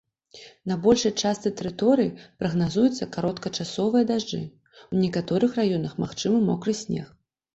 На 0.69 0.75
большай 0.85 1.11
частцы 1.21 1.49
тэрыторыі 1.59 2.15
прагназуюцца 2.43 3.09
кароткачасовыя 3.17 4.03
дажджы, 4.11 4.41
у 4.97 5.01
некаторых 5.03 5.51
раёнах 5.61 5.91
магчымы 6.05 6.39
мокры 6.49 6.73
снег. 6.83 7.07